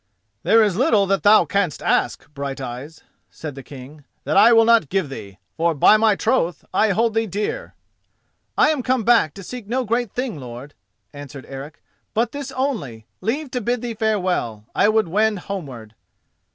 "There 0.41 0.63
is 0.63 0.75
little 0.77 1.05
that 1.05 1.21
thou 1.21 1.45
canst 1.45 1.83
ask, 1.83 2.27
Brighteyes," 2.33 3.03
said 3.29 3.53
the 3.53 3.61
King, 3.61 4.03
"that 4.23 4.35
I 4.35 4.51
will 4.51 4.65
not 4.65 4.89
give 4.89 5.09
thee, 5.09 5.37
for, 5.55 5.75
by 5.75 5.95
my 5.95 6.15
troth, 6.15 6.65
I 6.73 6.89
hold 6.89 7.13
thee 7.13 7.27
dear." 7.27 7.75
"I 8.57 8.69
am 8.69 8.81
come 8.81 9.03
back 9.03 9.35
to 9.35 9.43
seek 9.43 9.67
no 9.67 9.85
great 9.85 10.11
thing, 10.11 10.39
lord," 10.39 10.73
answered 11.13 11.45
Eric, 11.47 11.83
"but 12.15 12.31
this 12.31 12.51
only: 12.53 13.05
leave 13.21 13.51
to 13.51 13.61
bid 13.61 13.83
thee 13.83 13.93
farewell. 13.93 14.65
I 14.73 14.89
would 14.89 15.07
wend 15.07 15.37
homeward." 15.41 15.93